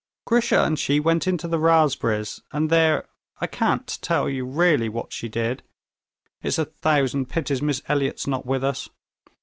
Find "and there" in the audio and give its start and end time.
2.51-3.07